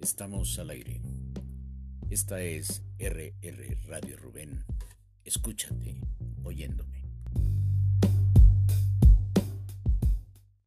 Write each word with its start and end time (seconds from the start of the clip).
estamos 0.00 0.58
al 0.58 0.70
aire. 0.70 1.00
Esta 2.08 2.42
es 2.42 2.82
RR 2.98 3.78
Radio 3.86 4.16
Rubén. 4.16 4.64
Escúchate 5.24 6.00
oyendo. 6.42 6.89